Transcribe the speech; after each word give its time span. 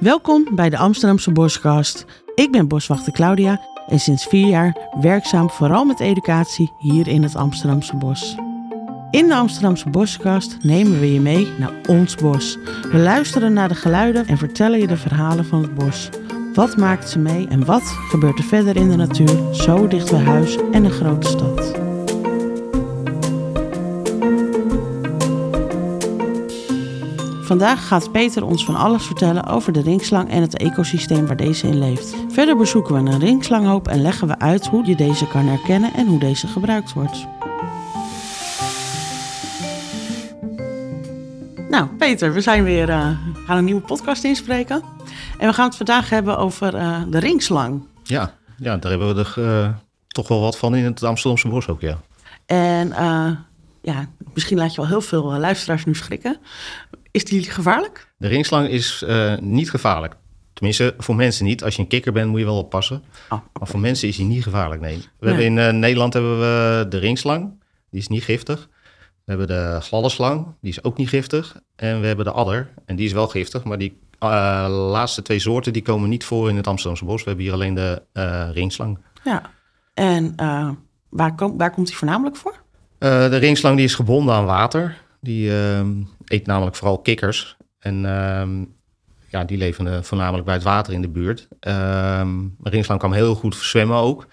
Welkom 0.00 0.46
bij 0.50 0.70
de 0.70 0.76
Amsterdamse 0.76 1.30
Boskast. 1.30 2.04
Ik 2.34 2.52
ben 2.52 2.68
boswachter 2.68 3.12
Claudia 3.12 3.60
en 3.88 4.00
sinds 4.00 4.26
vier 4.26 4.48
jaar 4.48 4.76
werkzaam 5.00 5.50
vooral 5.50 5.84
met 5.84 6.00
educatie 6.00 6.72
hier 6.78 7.08
in 7.08 7.22
het 7.22 7.36
Amsterdamse 7.36 7.96
bos. 7.96 8.36
In 9.10 9.26
de 9.26 9.34
Amsterdamse 9.34 9.90
Boskast 9.90 10.56
nemen 10.62 11.00
we 11.00 11.12
je 11.12 11.20
mee 11.20 11.48
naar 11.58 11.72
ons 11.86 12.14
bos. 12.14 12.58
We 12.92 12.98
luisteren 12.98 13.52
naar 13.52 13.68
de 13.68 13.74
geluiden 13.74 14.26
en 14.26 14.38
vertellen 14.38 14.78
je 14.78 14.86
de 14.86 14.96
verhalen 14.96 15.44
van 15.44 15.62
het 15.62 15.74
bos. 15.74 16.08
Wat 16.54 16.76
maakt 16.76 17.08
ze 17.08 17.18
mee 17.18 17.48
en 17.48 17.64
wat 17.64 17.96
gebeurt 18.08 18.38
er 18.38 18.44
verder 18.44 18.76
in 18.76 18.88
de 18.88 18.96
natuur, 18.96 19.54
zo 19.54 19.88
dicht 19.88 20.10
bij 20.10 20.22
huis 20.22 20.56
en 20.72 20.84
een 20.84 20.90
grote 20.90 21.28
stad? 21.28 21.85
Vandaag 27.46 27.86
gaat 27.86 28.12
Peter 28.12 28.44
ons 28.44 28.64
van 28.64 28.76
alles 28.76 29.06
vertellen 29.06 29.46
over 29.46 29.72
de 29.72 29.80
ringslang 29.80 30.30
en 30.30 30.40
het 30.40 30.56
ecosysteem 30.56 31.26
waar 31.26 31.36
deze 31.36 31.66
in 31.66 31.78
leeft. 31.78 32.14
Verder 32.28 32.56
bezoeken 32.56 32.94
we 32.94 33.10
een 33.10 33.18
ringslanghoop 33.18 33.88
en 33.88 34.00
leggen 34.00 34.28
we 34.28 34.38
uit 34.38 34.66
hoe 34.66 34.86
je 34.86 34.96
deze 34.96 35.26
kan 35.28 35.46
herkennen 35.46 35.92
en 35.94 36.06
hoe 36.06 36.18
deze 36.18 36.46
gebruikt 36.46 36.92
wordt. 36.92 37.26
Nou, 41.68 41.86
Peter, 41.98 42.32
we 42.32 42.40
zijn 42.40 42.64
weer 42.64 42.88
uh, 42.88 43.10
gaan 43.46 43.56
een 43.56 43.64
nieuwe 43.64 43.80
podcast 43.80 44.24
inspreken. 44.24 44.82
En 45.38 45.48
we 45.48 45.54
gaan 45.54 45.66
het 45.66 45.76
vandaag 45.76 46.10
hebben 46.10 46.38
over 46.38 46.74
uh, 46.74 47.02
de 47.08 47.18
ringslang. 47.18 47.82
Ja, 48.02 48.34
ja, 48.58 48.76
daar 48.76 48.90
hebben 48.90 49.14
we 49.14 49.20
er 49.20 49.34
uh, 49.38 49.68
toch 50.08 50.28
wel 50.28 50.40
wat 50.40 50.58
van 50.58 50.74
in 50.74 50.84
het 50.84 51.02
Amsterdamse 51.02 51.48
bos 51.48 51.68
ook, 51.68 51.80
ja. 51.80 51.98
En 52.46 52.88
ja, 53.82 54.06
misschien 54.34 54.58
laat 54.58 54.74
je 54.74 54.80
wel 54.80 54.90
heel 54.90 55.00
veel 55.00 55.22
luisteraars 55.22 55.84
nu 55.84 55.94
schrikken. 55.94 56.38
Is 57.16 57.24
die 57.24 57.42
gevaarlijk? 57.42 58.12
De 58.18 58.28
ringslang 58.28 58.68
is 58.68 59.04
uh, 59.06 59.38
niet 59.38 59.70
gevaarlijk. 59.70 60.16
Tenminste, 60.52 60.94
voor 60.98 61.14
mensen 61.14 61.44
niet. 61.44 61.64
Als 61.64 61.76
je 61.76 61.82
een 61.82 61.88
kikker 61.88 62.12
bent, 62.12 62.30
moet 62.30 62.38
je 62.38 62.44
wel 62.44 62.58
oppassen. 62.58 63.02
Oh, 63.28 63.38
Maar 63.58 63.68
voor 63.68 63.80
mensen 63.80 64.08
is 64.08 64.16
hij 64.16 64.26
niet 64.26 64.42
gevaarlijk, 64.42 64.80
nee. 64.80 65.04
We 65.18 65.26
Hebben 65.26 65.44
in 65.44 65.56
uh, 65.56 65.70
Nederland 65.70 66.12
hebben 66.12 66.38
we 66.38 66.86
de 66.88 66.98
ringslang. 66.98 67.62
Die 67.90 68.00
is 68.00 68.08
niet 68.08 68.24
giftig. 68.24 68.68
We 69.24 69.32
hebben 69.32 69.46
de 69.46 69.78
gladde 69.80 70.08
slang. 70.08 70.46
Die 70.60 70.70
is 70.70 70.84
ook 70.84 70.96
niet 70.96 71.08
giftig. 71.08 71.60
En 71.76 72.00
we 72.00 72.06
hebben 72.06 72.24
de 72.24 72.30
adder. 72.30 72.72
En 72.86 72.96
die 72.96 73.06
is 73.06 73.12
wel 73.12 73.28
giftig. 73.28 73.64
Maar 73.64 73.78
die 73.78 73.98
uh, 74.22 74.66
laatste 74.68 75.22
twee 75.22 75.38
soorten 75.38 75.72
die 75.72 75.82
komen 75.82 76.08
niet 76.08 76.24
voor 76.24 76.48
in 76.48 76.56
het 76.56 76.66
Amsterdamse 76.66 77.04
bos. 77.04 77.22
We 77.22 77.28
hebben 77.28 77.44
hier 77.44 77.54
alleen 77.54 77.74
de 77.74 78.02
ringslang. 78.52 78.98
Ja. 79.24 79.50
En 79.94 80.34
waar, 81.08 81.34
kom, 81.34 81.58
waar 81.58 81.70
komt 81.70 81.86
die 81.86 81.96
voornamelijk 81.96 82.36
voor? 82.36 82.64
de 82.98 83.36
ringslang 83.36 83.76
die 83.76 83.84
is 83.84 83.94
gebonden 83.94 84.34
aan 84.34 84.44
water. 84.44 84.96
Die 85.20 85.58
ehm, 85.58 85.92
eet 86.26 86.46
namelijk 86.46 86.76
vooral 86.76 86.98
kikkers. 86.98 87.56
En 87.78 88.04
ehm, 88.04 88.64
ja, 89.28 89.44
die 89.44 89.58
leven 89.58 90.04
voornamelijk 90.04 90.44
bij 90.44 90.54
het 90.54 90.62
water 90.62 90.92
in 90.92 91.02
de 91.02 91.08
buurt. 91.08 91.48
Um, 91.60 92.56
ringslang 92.62 93.00
kan 93.00 93.12
heel 93.12 93.34
goed 93.34 93.54
zwemmen 93.54 93.96
ook. 93.96 94.26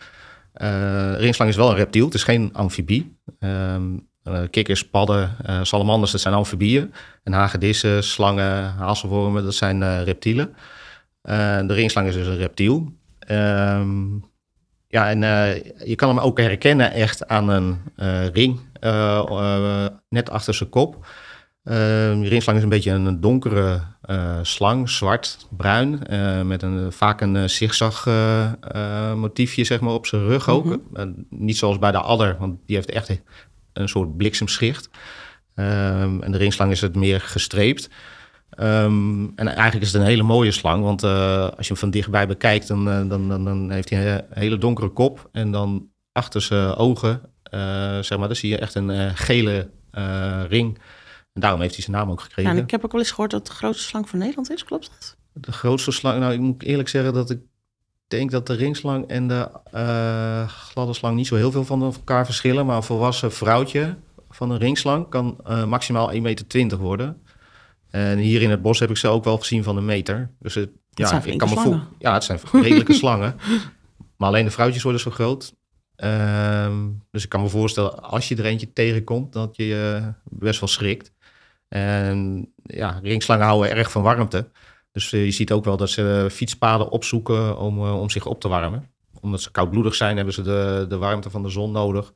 Uh, 0.61 1.17
ringslang 1.17 1.49
is 1.49 1.55
wel 1.55 1.69
een 1.69 1.75
reptiel, 1.75 2.05
het 2.05 2.13
is 2.13 2.23
geen 2.23 2.49
amfibie. 2.53 3.17
Um, 3.39 4.07
uh, 4.23 4.39
kikkers, 4.49 4.89
padden, 4.89 5.35
uh, 5.49 5.59
salamanders, 5.63 6.11
dat 6.11 6.21
zijn 6.21 6.33
amfibieën. 6.33 6.93
En 7.23 7.33
hagedissen, 7.33 8.03
slangen, 8.03 8.73
hazelwormen, 8.73 9.43
dat 9.43 9.55
zijn 9.55 10.03
reptielen. 10.03 10.55
de 11.21 11.73
ringslang 11.73 12.07
is 12.07 12.13
dus 12.13 12.27
een 12.27 12.37
reptiel. 12.37 12.91
Ja, 14.87 15.09
en 15.09 15.19
je 15.85 15.95
kan 15.95 16.09
hem 16.09 16.19
ook 16.19 16.39
herkennen 16.39 16.91
echt 16.91 17.27
aan 17.27 17.49
een 17.49 17.79
ring 18.33 18.59
net 20.09 20.29
achter 20.29 20.53
zijn 20.53 20.69
kop. 20.69 21.05
Uh, 21.63 21.73
de 22.21 22.27
ringslang 22.27 22.57
is 22.57 22.63
een 22.63 22.69
beetje 22.69 22.91
een 22.91 23.21
donkere 23.21 23.81
uh, 24.09 24.39
slang, 24.41 24.89
zwart, 24.89 25.47
bruin, 25.57 25.99
uh, 26.09 26.41
met 26.41 26.61
een, 26.61 26.91
vaak 26.91 27.21
een 27.21 27.49
zigzag 27.49 28.05
motiefje 29.15 29.63
zeg 29.63 29.79
maar, 29.79 29.93
op 29.93 30.05
zijn 30.05 30.27
rug 30.27 30.49
ook. 30.49 30.65
Mm 30.65 30.81
-hmm. 30.93 31.25
niet 31.29 31.57
zoals 31.57 31.79
bij 31.79 31.91
de 31.91 31.97
adder, 31.97 32.35
want 32.39 32.59
die 32.65 32.75
heeft 32.75 32.91
echt 32.91 33.21
een 33.73 33.89
soort 33.89 34.17
bliksemschicht. 34.17 34.89
Ehm, 35.55 36.21
en 36.21 36.31
de 36.31 36.37
ringslang 36.37 36.71
is 36.71 36.81
het 36.81 36.95
meer 36.95 37.21
gestreept. 37.21 37.89
Um, 38.59 39.33
en 39.35 39.47
eigenlijk 39.47 39.85
is 39.85 39.93
het 39.93 40.01
een 40.01 40.07
hele 40.07 40.23
mooie 40.23 40.51
slang, 40.51 40.83
want 40.83 41.03
als 41.03 41.67
je 41.67 41.73
hem 41.73 41.77
van 41.77 41.89
dichtbij 41.89 42.27
bekijkt, 42.27 42.67
dan, 42.67 42.85
dan, 42.85 43.27
dan, 43.29 43.43
dan, 43.43 43.71
heeft 43.71 43.89
hij 43.89 44.15
een 44.15 44.23
hele 44.29 44.57
donkere 44.57 44.89
kop. 44.89 45.29
En 45.31 45.51
dan 45.51 45.89
achter 46.11 46.41
zijn 46.41 46.75
ogen, 46.75 47.21
zeg 48.01 48.17
maar, 48.17 48.27
dan 48.27 48.35
zie 48.35 48.49
je 48.49 48.57
echt 48.57 48.75
een 48.75 49.17
gele 49.17 49.69
ring. 50.47 50.77
En 51.33 51.41
daarom 51.41 51.61
heeft 51.61 51.73
hij 51.73 51.83
zijn 51.83 51.95
naam 51.95 52.11
ook 52.11 52.21
gekregen. 52.21 52.51
Ja, 52.51 52.57
en 52.57 52.63
ik 52.63 52.71
heb 52.71 52.85
ook 52.85 52.91
wel 52.91 53.01
eens 53.01 53.09
gehoord 53.09 53.31
dat 53.31 53.39
het 53.39 53.49
de 53.49 53.55
grootste 53.55 53.83
slang 53.83 54.09
van 54.09 54.19
Nederland 54.19 54.51
is, 54.51 54.63
klopt 54.63 54.91
dat? 54.99 55.17
De 55.33 55.51
grootste 55.51 55.91
slang, 55.91 56.19
nou 56.19 56.33
ik 56.33 56.39
moet 56.39 56.63
eerlijk 56.63 56.89
zeggen 56.89 57.13
dat 57.13 57.29
ik 57.29 57.39
denk 58.07 58.31
dat 58.31 58.47
de 58.47 58.53
ringslang 58.53 59.07
en 59.07 59.27
de 59.27 59.49
uh, 59.73 60.47
gladde 60.47 60.93
slang 60.93 61.15
niet 61.15 61.27
zo 61.27 61.35
heel 61.35 61.51
veel 61.51 61.65
van 61.65 61.81
elkaar 61.81 62.25
verschillen. 62.25 62.65
Maar 62.65 62.75
een 62.75 62.83
volwassen 62.83 63.31
vrouwtje 63.31 63.97
van 64.29 64.51
een 64.51 64.57
ringslang 64.57 65.09
kan 65.09 65.37
uh, 65.47 65.65
maximaal 65.65 66.13
1,20 66.13 66.21
meter 66.21 66.77
worden. 66.77 67.21
En 67.89 68.17
hier 68.17 68.41
in 68.41 68.49
het 68.49 68.61
bos 68.61 68.79
heb 68.79 68.89
ik 68.89 68.97
ze 68.97 69.07
ook 69.07 69.23
wel 69.23 69.37
gezien 69.37 69.63
van 69.63 69.77
een 69.77 69.85
meter. 69.85 70.31
Dus 70.39 70.55
het, 70.55 70.69
ja, 70.89 71.23
ik 71.23 71.37
kan 71.37 71.49
me 71.49 71.55
voelen. 71.55 71.87
Ja, 71.99 72.13
het 72.13 72.23
zijn 72.23 72.39
redelijke 72.51 72.93
slangen. 72.93 73.35
Maar 74.17 74.27
alleen 74.27 74.45
de 74.45 74.51
vrouwtjes 74.51 74.83
worden 74.83 75.01
zo 75.01 75.11
groot. 75.11 75.53
Um, 75.95 77.03
dus 77.11 77.23
ik 77.23 77.29
kan 77.29 77.41
me 77.41 77.49
voorstellen, 77.49 78.03
als 78.03 78.27
je 78.27 78.35
er 78.35 78.45
eentje 78.45 78.73
tegenkomt, 78.73 79.33
dat 79.33 79.55
je 79.55 79.65
je 79.65 79.99
uh, 80.01 80.07
best 80.23 80.59
wel 80.59 80.69
schrikt. 80.69 81.11
En 81.73 82.47
ja, 82.63 82.99
ringslangen 83.03 83.45
houden 83.45 83.71
erg 83.71 83.91
van 83.91 84.01
warmte. 84.01 84.49
Dus 84.91 85.13
eh, 85.13 85.25
je 85.25 85.31
ziet 85.31 85.51
ook 85.51 85.65
wel 85.65 85.77
dat 85.77 85.89
ze 85.89 86.27
fietspaden 86.31 86.89
opzoeken 86.89 87.57
om, 87.57 87.77
eh, 87.77 87.99
om 88.01 88.09
zich 88.09 88.25
op 88.25 88.39
te 88.39 88.47
warmen. 88.47 88.89
Omdat 89.21 89.41
ze 89.41 89.51
koudbloedig 89.51 89.95
zijn, 89.95 90.15
hebben 90.15 90.33
ze 90.33 90.41
de, 90.41 90.85
de 90.89 90.97
warmte 90.97 91.29
van 91.29 91.43
de 91.43 91.49
zon 91.49 91.71
nodig 91.71 92.13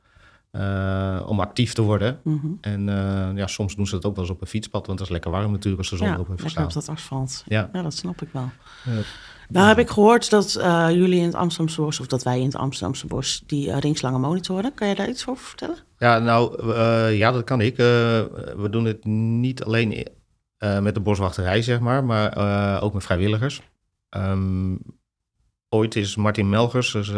uh, 0.52 1.22
om 1.26 1.40
actief 1.40 1.72
te 1.72 1.82
worden. 1.82 2.20
Mm 2.22 2.38
-hmm. 2.42 2.58
En 2.60 2.88
uh, 2.88 3.36
ja, 3.36 3.46
soms 3.46 3.76
doen 3.76 3.86
ze 3.86 3.94
dat 3.94 4.04
ook 4.04 4.14
wel 4.14 4.24
eens 4.24 4.32
op 4.32 4.40
een 4.40 4.46
fietspad, 4.46 4.86
want 4.86 4.98
dat 4.98 5.06
is 5.06 5.12
lekker 5.12 5.30
warm 5.30 5.50
natuurlijk 5.50 5.78
als 5.78 5.90
de 5.90 5.96
zon 5.96 6.06
ja, 6.06 6.14
erop 6.14 6.28
heeft 6.28 6.42
gestaan. 6.42 6.64
op 6.64 6.72
dat 6.72 6.88
asfalt. 6.88 7.44
Ja. 7.46 7.70
ja, 7.72 7.82
dat 7.82 7.94
snap 7.94 8.22
ik 8.22 8.28
wel. 8.32 8.50
Uh, 8.88 8.98
nou 9.48 9.66
heb 9.68 9.78
ik 9.78 9.88
gehoord 9.88 10.30
dat 10.30 10.52
jullie 10.92 11.18
in 11.18 11.24
het 11.24 11.34
Amsterdamse 11.34 11.80
bos, 11.80 12.00
of 12.00 12.06
dat 12.06 12.22
wij 12.22 12.38
in 12.38 12.44
het 12.44 12.56
Amsterdamse 12.56 13.06
bos, 13.06 13.42
die 13.46 13.78
ringslangen 13.78 14.20
monitoren. 14.20 14.74
Kan 14.74 14.88
je 14.88 14.94
daar 14.94 15.08
iets 15.08 15.26
over 15.26 15.44
vertellen? 15.44 15.76
Ja, 15.98 16.18
nou, 16.18 16.72
ja, 17.12 17.32
dat 17.32 17.44
kan 17.44 17.60
ik. 17.60 17.76
we 17.76 18.66
doen 18.70 18.84
het 18.84 19.04
niet 19.04 19.64
alleen 19.64 20.08
met 20.58 20.94
de 20.94 21.00
boswachterij, 21.00 21.62
zeg 21.62 21.80
maar, 21.80 22.04
maar 22.04 22.82
ook 22.82 22.92
met 22.92 23.04
vrijwilligers. 23.04 23.62
Um, 24.16 24.78
ooit 25.68 25.96
is 25.96 26.16
Martin 26.16 26.48
Melgers, 26.48 26.92
dus, 26.92 27.12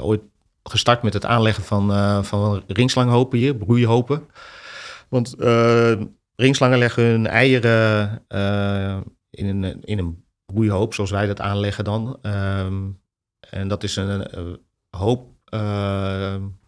ooit 0.00 0.20
gestart 0.62 1.02
met 1.02 1.12
het 1.12 1.24
aanleggen 1.24 1.64
van, 1.64 2.24
van 2.24 2.62
ringslanghopen 2.66 3.38
hier, 3.38 3.56
broeihopen. 3.56 4.22
Want 5.08 5.34
ringslangen 6.36 6.78
leggen 6.78 7.04
hun 7.04 7.26
eieren 7.26 8.10
in, 9.30 9.46
een, 9.46 9.82
in 9.84 9.98
een 9.98 10.21
broeihoop, 10.52 10.94
zoals 10.94 11.10
wij 11.10 11.26
dat 11.26 11.40
aanleggen 11.40 11.84
dan. 11.84 12.18
Um, 12.22 13.00
en 13.50 13.68
dat 13.68 13.82
is 13.82 13.96
een, 13.96 14.26
hoop 14.90 15.30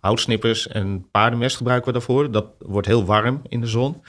houtsnippers 0.01 0.69
en 0.69 1.11
paardenmest 1.11 1.57
gebruiken 1.57 1.87
we 1.87 1.99
daarvoor. 1.99 2.31
Dat 2.31 2.47
wordt 2.59 2.87
heel 2.87 3.05
warm 3.05 3.41
in 3.49 3.61
de 3.61 3.67
zon. 3.67 4.03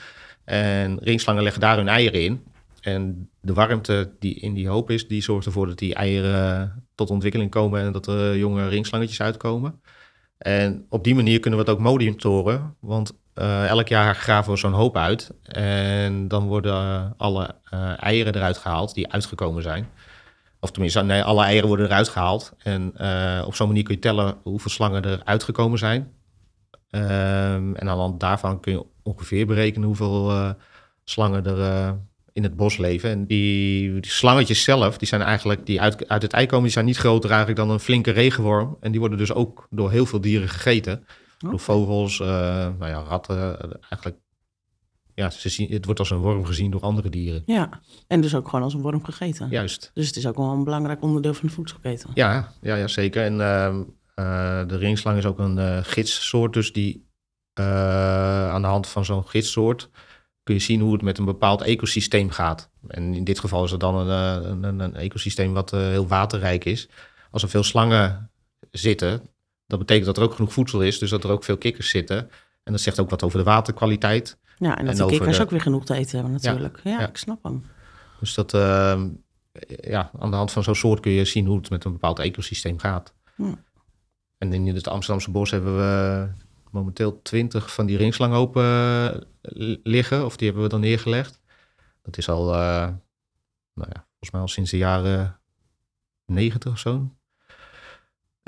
En 0.44 0.98
ringslangen 0.98 1.42
leggen 1.42 1.60
daar 1.60 1.76
hun 1.76 1.88
eieren 1.88 2.22
in. 2.22 2.44
En 2.80 3.30
de 3.40 3.52
warmte 3.52 4.10
die 4.18 4.34
in 4.34 4.54
die 4.54 4.68
hoop 4.68 4.90
is, 4.90 5.08
die 5.08 5.22
zorgt 5.22 5.46
ervoor 5.46 5.66
dat 5.66 5.78
die 5.78 5.94
eieren 5.94 6.84
tot 6.94 7.10
ontwikkeling 7.10 7.50
komen 7.50 7.80
en 7.80 7.92
dat 7.92 8.06
er 8.06 8.36
jonge 8.36 8.68
ringslangetjes 8.68 9.20
uitkomen. 9.20 9.80
En 10.38 10.86
op 10.88 11.04
die 11.04 11.14
manier 11.14 11.40
kunnen 11.40 11.60
we 11.60 11.64
het 11.64 11.74
ook 11.74 11.84
monitoren, 11.84 12.76
want 12.80 13.18
uh, 13.38 13.68
elk 13.68 13.88
jaar 13.88 14.14
graven 14.14 14.52
we 14.52 14.58
zo'n 14.58 14.72
hoop 14.72 14.96
uit. 14.96 15.30
En 15.42 16.28
dan 16.28 16.46
worden 16.46 16.74
uh, 16.74 17.04
alle 17.16 17.54
uh, 17.74 18.02
eieren 18.02 18.34
eruit 18.34 18.58
gehaald 18.58 18.94
die 18.94 19.12
uitgekomen 19.12 19.62
zijn. 19.62 19.88
Of 20.60 20.70
tenminste, 20.70 21.02
nee, 21.02 21.22
alle 21.22 21.44
eieren 21.44 21.68
worden 21.68 21.86
eruit 21.86 22.08
gehaald. 22.08 22.52
En 22.58 22.86
op 23.46 23.54
zo'n 23.54 23.66
manier 23.66 23.82
kun 23.82 23.94
je 23.94 24.00
tellen 24.00 24.36
hoeveel 24.42 24.70
slangen 24.70 25.02
er 25.02 25.20
uitgekomen 25.24 25.78
zijn. 25.78 26.14
Um, 26.90 27.74
en 27.74 27.88
aan 27.88 27.96
de 27.96 28.02
hand 28.02 28.20
daarvan 28.20 28.60
kun 28.60 28.72
je 28.72 28.84
ongeveer 29.02 29.46
berekenen 29.46 29.86
hoeveel 29.86 30.54
slangen 31.04 31.46
er 31.46 31.94
in 32.32 32.42
het 32.42 32.56
bos 32.56 32.76
leven. 32.76 33.10
En 33.10 33.26
die, 33.26 34.00
die, 34.00 34.10
slangetjes 34.10 34.62
zelf, 34.62 34.98
die 34.98 35.08
zijn 35.08 35.22
eigenlijk, 35.22 35.66
die 35.66 35.80
uit, 35.80 36.08
uit 36.08 36.22
het 36.22 36.32
ei 36.32 36.46
komen, 36.46 36.64
die 36.64 36.72
zijn 36.72 36.84
niet 36.84 36.96
groter 36.96 37.30
eigenlijk 37.30 37.58
dan 37.58 37.70
een 37.70 37.80
flinke 37.80 38.10
regenworm. 38.10 38.76
En 38.80 38.90
die 38.90 39.00
worden 39.00 39.18
dus 39.18 39.32
ook 39.32 39.66
door 39.70 39.90
heel 39.90 40.06
veel 40.06 40.20
dieren 40.20 40.48
gegeten. 40.48 41.04
Okay. 41.38 41.50
Door 41.50 41.60
vogels, 41.60 42.18
uh, 42.18 42.26
nou 42.78 42.86
ja, 42.86 43.02
ratten, 43.02 43.58
eigenlijk. 43.80 44.16
Ja, 45.14 45.30
ze 45.30 45.48
zien, 45.48 45.70
het 45.70 45.84
wordt 45.84 46.00
als 46.00 46.10
een 46.10 46.18
worm 46.18 46.44
gezien 46.44 46.70
door 46.70 46.80
andere 46.80 47.08
dieren. 47.08 47.42
Ja, 47.46 47.80
en 48.06 48.20
dus 48.20 48.34
ook 48.34 48.48
gewoon 48.48 48.64
als 48.64 48.74
een 48.74 48.80
worm 48.80 49.04
gegeten. 49.04 49.48
Juist. 49.50 49.90
Dus 49.94 50.06
het 50.06 50.16
is 50.16 50.26
ook 50.26 50.36
wel 50.36 50.52
een 50.52 50.64
belangrijk 50.64 51.02
onderdeel 51.02 51.34
van 51.34 51.48
de 51.48 51.54
voedselketen. 51.54 52.10
Ja, 52.14 52.52
ja, 52.60 52.74
ja 52.74 52.88
zeker. 52.88 53.24
En 53.24 53.32
uh, 53.32 53.74
uh, 54.26 54.68
de 54.68 54.76
ringslang 54.76 55.18
is 55.18 55.26
ook 55.26 55.38
een 55.38 55.84
gidssoort, 55.84 56.52
dus 56.52 56.72
die 56.72 57.04
aan 57.54 58.62
de 58.62 58.68
hand 58.68 58.86
van 58.86 59.04
zo'n 59.04 59.28
gidssoort 59.28 59.90
kun 60.42 60.54
je 60.54 60.60
zien 60.60 60.80
hoe 60.80 60.92
het 60.92 61.02
met 61.02 61.18
een 61.18 61.24
bepaald 61.24 61.62
ecosysteem 61.62 62.30
gaat. 62.30 62.70
En 62.88 63.14
in 63.14 63.24
dit 63.24 63.38
geval 63.38 63.64
is 63.64 63.70
het 63.70 63.80
dan 63.80 63.94
een, 63.94 64.08
een, 64.50 64.62
een, 64.62 64.80
een 64.80 64.94
ecosysteem 64.94 65.52
wat 65.52 65.70
heel 65.70 66.06
waterrijk 66.06 66.64
is. 66.64 66.88
Als 67.30 67.42
er 67.42 67.48
veel 67.48 67.62
slangen 67.62 68.30
zitten, 68.70 69.22
dat 69.66 69.78
betekent 69.78 70.06
dat 70.06 70.16
er 70.16 70.22
ook 70.22 70.34
genoeg 70.34 70.52
voedsel 70.52 70.82
is, 70.82 70.98
dus 70.98 71.10
dat 71.10 71.24
er 71.24 71.30
ook 71.30 71.44
veel 71.44 71.58
kikkers 71.58 71.88
zitten. 71.90 72.30
En 72.62 72.72
dat 72.72 72.80
zegt 72.80 73.00
ook 73.00 73.10
wat 73.10 73.22
over 73.22 73.38
de 73.38 73.44
waterkwaliteit. 73.44 74.38
Ja, 74.58 74.78
en 74.78 74.86
dat 74.86 74.96
de 74.96 75.06
kikkers 75.06 75.40
ook 75.40 75.50
weer 75.50 75.60
genoeg 75.60 75.84
te 75.84 75.94
eten 75.94 76.14
hebben 76.14 76.32
natuurlijk. 76.32 76.80
Ja, 76.84 77.08
ik 77.08 77.16
snap 77.16 77.42
hem. 77.42 77.64
Dus 78.20 78.34
dat, 78.34 78.54
ehm, 78.54 79.08
ja, 79.80 80.10
aan 80.18 80.30
de 80.30 80.36
hand 80.36 80.52
van 80.52 80.62
zo'n 80.62 80.74
soort 80.74 81.00
kun 81.00 81.12
je 81.12 81.24
zien 81.24 81.46
hoe 81.46 81.56
het 81.56 81.70
met 81.70 81.84
een 81.84 81.92
bepaald 81.92 82.18
ecosysteem 82.18 82.78
gaat. 82.78 83.14
En 84.38 84.52
in 84.52 84.74
het 84.74 84.88
Amsterdamse 84.88 85.30
bos 85.30 85.50
hebben 85.50 85.76
we 85.76 86.28
momenteel 86.70 87.22
twintig 87.22 87.74
van 87.74 87.86
die 87.86 87.96
ringslanghopen 87.96 88.64
uh, 89.42 89.76
liggen. 89.82 90.24
Of 90.24 90.36
die 90.36 90.46
hebben 90.46 90.64
we 90.64 90.70
dan 90.70 90.80
neergelegd. 90.80 91.40
Dat 92.02 92.18
is 92.18 92.28
al, 92.28 92.54
uh, 92.54 92.88
nou 93.74 93.88
ja, 93.92 94.06
volgens 94.08 94.30
mij 94.30 94.40
al 94.40 94.48
sinds 94.48 94.70
de 94.70 94.76
jaren 94.76 95.40
negentig 96.26 96.72
of 96.72 96.78
zo. 96.78 97.10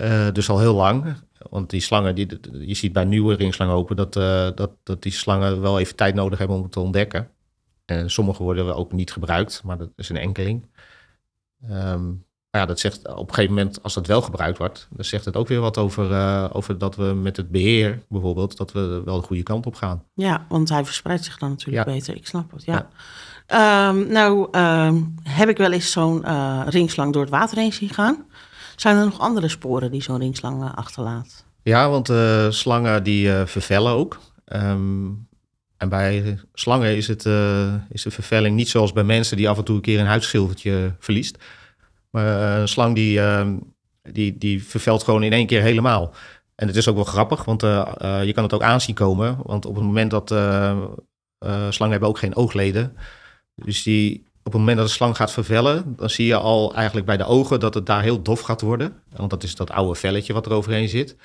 Uh, 0.00 0.32
dus 0.32 0.48
al 0.48 0.58
heel 0.58 0.74
lang. 0.74 1.16
Want 1.50 1.70
die 1.70 1.80
slangen, 1.80 2.14
die, 2.14 2.40
je 2.52 2.74
ziet 2.74 2.92
bij 2.92 3.04
nieuwe 3.04 3.34
ringslanghopen 3.34 3.96
dat, 3.96 4.12
dat, 4.56 4.70
dat 4.82 5.02
die 5.02 5.12
slangen 5.12 5.60
wel 5.60 5.78
even 5.78 5.96
tijd 5.96 6.14
nodig 6.14 6.38
hebben 6.38 6.56
om 6.56 6.62
het 6.62 6.72
te 6.72 6.80
ontdekken. 6.80 7.28
En 7.84 8.10
sommige 8.10 8.42
worden 8.42 8.76
ook 8.76 8.92
niet 8.92 9.12
gebruikt, 9.12 9.62
maar 9.64 9.78
dat 9.78 9.90
is 9.96 10.08
een 10.08 10.16
enkeling. 10.16 10.66
Um, 11.70 12.26
ja, 12.50 12.66
dat 12.66 12.80
zegt 12.80 13.08
op 13.08 13.28
een 13.28 13.34
gegeven 13.34 13.54
moment, 13.54 13.82
als 13.82 13.94
dat 13.94 14.06
wel 14.06 14.22
gebruikt 14.22 14.58
wordt, 14.58 14.88
dan 14.90 15.04
zegt 15.04 15.24
het 15.24 15.36
ook 15.36 15.48
weer 15.48 15.60
wat 15.60 15.78
over, 15.78 16.10
uh, 16.10 16.44
over 16.52 16.78
dat 16.78 16.96
we 16.96 17.02
met 17.02 17.36
het 17.36 17.50
beheer 17.50 18.02
bijvoorbeeld, 18.08 18.56
dat 18.56 18.72
we 18.72 19.02
wel 19.04 19.20
de 19.20 19.26
goede 19.26 19.42
kant 19.42 19.66
op 19.66 19.74
gaan. 19.74 20.04
Ja, 20.14 20.46
want 20.48 20.68
hij 20.68 20.84
verspreidt 20.84 21.24
zich 21.24 21.38
dan 21.38 21.48
natuurlijk 21.48 21.86
beter. 21.86 22.14
Ik 22.14 22.26
snap 22.26 22.50
het, 22.50 22.64
ja. 22.64 22.88
ja. 23.46 23.88
Um, 23.88 24.12
nou, 24.12 24.58
um, 24.58 25.14
heb 25.22 25.48
ik 25.48 25.56
wel 25.56 25.72
eens 25.72 25.90
zo'n 25.90 26.22
uh, 26.24 26.62
ringslang 26.66 27.12
door 27.12 27.22
het 27.22 27.30
water 27.30 27.58
heen 27.58 27.72
zien 27.72 27.88
gaan. 27.88 28.26
Zijn 28.80 28.96
er 28.96 29.04
nog 29.04 29.18
andere 29.18 29.48
sporen 29.48 29.90
die 29.90 30.02
zo'n 30.02 30.18
ringslang 30.18 30.72
achterlaat? 30.74 31.44
Ja, 31.62 31.90
want 31.90 32.12
slangen 32.54 33.02
die 33.02 33.30
vervellen 33.30 33.92
ook. 33.92 34.18
Um, 34.46 35.28
en 35.76 35.88
bij 35.88 36.38
slangen 36.52 36.96
is, 36.96 37.08
het, 37.08 37.24
is 37.88 38.02
de 38.02 38.10
vervelling 38.10 38.56
niet 38.56 38.68
zoals 38.68 38.92
bij 38.92 39.04
mensen 39.04 39.36
die 39.36 39.48
af 39.48 39.58
en 39.58 39.64
toe 39.64 39.76
een 39.76 39.82
keer 39.82 40.00
een 40.00 40.06
huidschilfertje 40.06 40.94
verliest. 40.98 41.38
Maar 42.10 42.54
eh, 42.54 42.60
een 42.60 42.68
slang 42.68 42.94
die, 42.94 43.20
ehm, 43.20 43.56
die, 44.02 44.38
die 44.38 44.64
vervelt 44.64 45.02
gewoon 45.02 45.22
in 45.22 45.32
één 45.32 45.46
keer 45.46 45.62
helemaal. 45.62 46.14
En 46.54 46.66
het 46.66 46.76
is 46.76 46.88
ook 46.88 46.94
wel 46.94 47.04
grappig, 47.04 47.44
want 47.44 47.60
je 47.60 48.32
kan 48.34 48.42
het 48.42 48.52
ook 48.52 48.62
aanzien 48.62 48.94
komen. 48.94 49.38
Want 49.42 49.66
op 49.66 49.74
het 49.74 49.84
moment 49.84 50.10
dat 50.10 50.28
slangen 51.74 51.90
hebben 51.90 52.08
ook 52.08 52.18
geen 52.18 52.36
oogleden. 52.36 52.96
Dus 53.54 53.82
die, 53.82 54.27
op 54.48 54.54
het 54.54 54.60
moment 54.62 54.78
dat 54.78 54.86
de 54.86 54.92
slang 54.92 55.16
gaat 55.16 55.32
vervellen, 55.32 55.94
dan 55.96 56.10
zie 56.10 56.26
je 56.26 56.36
al 56.36 56.74
eigenlijk 56.74 57.06
bij 57.06 57.16
de 57.16 57.24
ogen 57.24 57.60
dat 57.60 57.74
het 57.74 57.86
daar 57.86 58.02
heel 58.02 58.22
dof 58.22 58.40
gaat 58.40 58.60
worden. 58.60 59.02
Want 59.16 59.30
dat 59.30 59.42
is 59.42 59.54
dat 59.54 59.70
oude 59.70 59.94
velletje 59.94 60.32
wat 60.32 60.46
er 60.46 60.52
overheen 60.52 60.88
zit. 60.88 61.16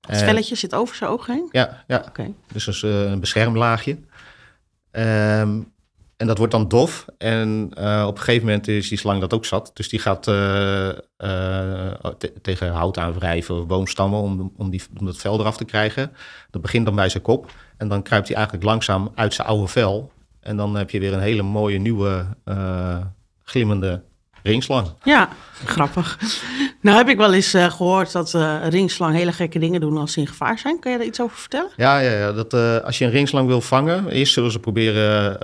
Het 0.00 0.22
velletje 0.22 0.54
zit 0.54 0.74
over 0.74 0.96
zijn 0.96 1.10
oog 1.10 1.26
heen? 1.26 1.48
Ja, 1.52 1.84
ja. 1.86 2.04
Okay. 2.08 2.34
dus 2.52 2.64
dat 2.64 2.74
is 2.74 2.82
een 2.82 3.20
beschermlaagje. 3.20 3.98
Um, 4.92 5.72
en 6.16 6.26
dat 6.26 6.38
wordt 6.38 6.52
dan 6.52 6.68
dof. 6.68 7.06
En 7.18 7.70
uh, 7.78 8.04
op 8.06 8.16
een 8.16 8.22
gegeven 8.22 8.46
moment 8.46 8.68
is 8.68 8.88
die 8.88 8.98
slang 8.98 9.20
dat 9.20 9.34
ook 9.34 9.44
zat. 9.44 9.70
Dus 9.74 9.88
die 9.88 9.98
gaat 9.98 10.24
tegen 12.42 12.72
hout 12.72 12.98
aanwrijven 12.98 13.60
of 13.60 13.66
boomstammen 13.66 14.20
om, 14.20 14.52
om, 14.56 14.70
die, 14.70 14.82
om 14.98 15.06
dat 15.06 15.16
vel 15.16 15.40
eraf 15.40 15.56
te 15.56 15.64
krijgen. 15.64 16.12
Dat 16.50 16.62
begint 16.62 16.84
dan 16.84 16.94
bij 16.94 17.08
zijn 17.08 17.22
kop. 17.22 17.50
En 17.76 17.88
dan 17.88 18.02
kruipt 18.02 18.26
hij 18.26 18.36
eigenlijk 18.36 18.66
langzaam 18.66 19.12
uit 19.14 19.34
zijn 19.34 19.48
oude 19.48 19.66
vel. 19.66 20.12
En 20.42 20.56
dan 20.56 20.74
heb 20.76 20.90
je 20.90 20.98
weer 20.98 21.12
een 21.12 21.20
hele 21.20 21.42
mooie 21.42 21.78
nieuwe 21.78 22.26
glimmende 23.42 24.02
ringslang. 24.42 24.86
Ja, 25.04 25.28
grappig. 25.64 26.18
Nou 26.80 26.96
heb 26.96 27.08
ik 27.08 27.16
wel 27.16 27.34
eens 27.34 27.50
gehoord 27.50 28.12
dat 28.12 28.34
uh, 28.34 28.68
ringslang 28.68 29.14
hele 29.14 29.32
gekke 29.32 29.58
dingen 29.58 29.80
doen 29.80 29.96
als 29.96 30.12
ze 30.12 30.20
in 30.20 30.26
gevaar 30.26 30.58
zijn. 30.58 30.80
Kan 30.80 30.92
je 30.92 30.98
daar 30.98 31.06
iets 31.06 31.20
over 31.20 31.36
vertellen? 31.36 31.70
Ja, 31.76 31.98
ja, 31.98 32.10
ja 32.10 32.32
dat, 32.32 32.54
uh, 32.54 32.76
als 32.78 32.98
je 32.98 33.04
een 33.04 33.10
ringslang 33.10 33.46
wil 33.46 33.60
vangen, 33.60 34.08
eerst 34.08 34.32
zullen 34.32 34.52
ze 34.52 34.58
proberen 34.58 35.38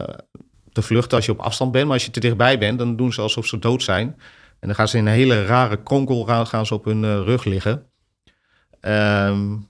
te 0.72 0.82
vluchten 0.82 1.16
als 1.16 1.26
je 1.26 1.32
op 1.32 1.38
afstand 1.38 1.72
bent. 1.72 1.84
Maar 1.84 1.94
als 1.94 2.04
je 2.04 2.10
te 2.10 2.20
dichtbij 2.20 2.58
bent, 2.58 2.78
dan 2.78 2.96
doen 2.96 3.12
ze 3.12 3.20
alsof 3.20 3.46
ze 3.46 3.58
dood 3.58 3.82
zijn. 3.82 4.16
En 4.60 4.66
dan 4.68 4.74
gaan 4.74 4.88
ze 4.88 4.96
in 4.96 5.06
een 5.06 5.12
hele 5.12 5.44
rare 5.44 5.82
kronkel 5.82 6.24
gaan 6.24 6.66
ze 6.66 6.74
op 6.74 6.84
hun 6.84 7.24
rug 7.24 7.44
liggen. 7.44 7.86
Um, 8.80 9.68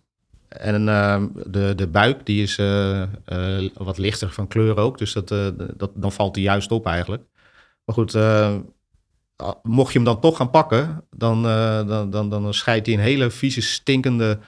en 0.49 0.87
uh, 0.87 1.23
de, 1.47 1.75
de 1.75 1.87
buik 1.87 2.27
die 2.27 2.43
is 2.43 2.59
uh, 2.59 3.03
wat 3.75 3.99
lichter 3.99 4.33
van 4.33 4.47
kleur 4.47 4.77
ook. 4.77 4.99
Dus 4.99 5.13
dat, 5.13 5.29
dat, 5.77 5.91
dan 5.95 6.13
valt 6.13 6.35
hij 6.35 6.45
juist 6.45 6.71
op 6.71 6.87
eigenlijk. 6.87 7.23
Maar 7.85 7.95
goed, 7.95 8.13
mocht 9.63 9.93
je 9.93 9.99
hem 9.99 10.07
dan 10.07 10.21
toch 10.21 10.37
gaan 10.37 10.51
pakken, 10.51 11.05
dan, 11.11 11.43
dan, 11.87 12.11
dan, 12.11 12.31
dan 12.31 12.55
scheidt 12.55 12.87
hij 12.87 12.95
een 12.95 13.01
hele 13.01 13.31
vieze, 13.31 13.63
stinkende 13.63 14.39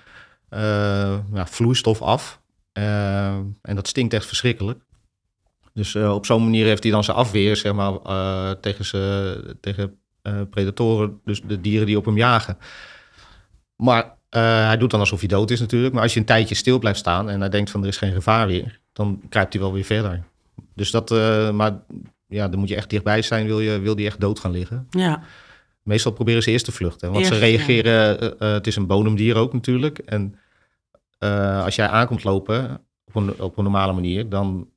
ja, 1.33 1.47
vloeistof 1.47 2.03
af. 2.03 2.41
en 2.73 3.75
dat 3.75 3.89
stinkt 3.89 4.15
echt 4.15 4.27
verschrikkelijk. 4.27 4.81
Dus 5.73 5.97
op 5.97 6.27
zo'n 6.27 6.45
manier 6.45 6.67
heeft 6.67 6.83
hij 6.83 6.93
dan 6.93 7.05
zijn 7.05 7.17
afweer 7.17 7.57
zeg 7.57 7.73
maar, 7.73 7.99
tegen, 8.61 9.59
tegen 9.61 9.99
predatoren, 10.51 11.21
dus 11.25 11.43
de 11.43 11.61
dieren 11.61 11.87
die 11.87 11.97
op 11.97 12.05
hem 12.05 12.17
jagen. 12.17 12.59
Maar 13.77 14.19
hij 14.31 14.77
doet 14.77 14.91
dan 14.91 15.01
alsof 15.01 15.19
hij 15.19 15.29
dood 15.29 15.51
is 15.51 15.61
natuurlijk. 15.61 15.95
Maar 15.95 16.03
als 16.03 16.15
je 16.15 16.21
een 16.21 16.27
tijdje 16.27 16.55
stil 16.55 16.79
blijft 16.79 16.99
staan 16.99 17.31
en 17.31 17.41
hij 17.41 17.49
denkt 17.49 17.71
van 17.71 17.83
er 17.83 17.89
is 17.89 17.97
geen 17.97 18.13
gevaar 18.13 18.47
weer, 18.47 18.81
dan 18.93 19.23
kruipt 19.29 19.53
hij 19.53 19.63
wel 19.63 19.73
weer 19.73 19.85
verder. 19.85 20.23
Dus 20.75 20.91
dat, 20.91 21.11
maar 21.55 21.81
ja, 22.27 22.49
dan 22.49 22.59
moet 22.59 22.69
je 22.69 22.77
echt 22.77 22.91
dichtbij 22.91 23.23
zijn, 23.23 23.47
wil 23.47 23.61
je, 23.61 23.79
wil 23.79 23.97
die 23.97 24.07
echt 24.07 24.21
dood 24.21 24.39
gaan 24.39 24.51
liggen. 24.51 24.87
Ja. 24.91 25.23
Meestal 25.83 26.13
proberen 26.13 26.43
ze 26.43 26.51
eerst 26.51 26.65
te 26.65 26.73
vluchten. 26.73 27.13
Want 27.13 27.27
ze 27.27 27.39
reageren, 27.39 28.35
het 28.39 28.67
is 28.67 28.77
een 28.77 28.87
bodemdier 28.87 29.37
ook 29.37 29.53
natuurlijk. 29.53 29.99
En 29.99 30.39
als 31.65 31.75
jij 31.75 31.89
aankomt 31.89 32.25
lopen 32.25 32.81
op 33.05 33.15
een, 33.15 33.41
op 33.41 33.59
een 33.59 33.65
normale 33.65 33.93
manier, 33.93 34.29
dan 34.29 34.69